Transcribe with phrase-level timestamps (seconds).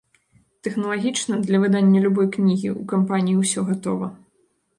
[0.67, 4.07] Тэхналагічна для выдання любой кнігі ў кампаніі ўсё гатова.